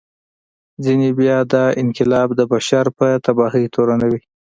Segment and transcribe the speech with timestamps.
[0.83, 4.21] ځینې بیا دا انقلاب د بشر په تباهي تورنوي.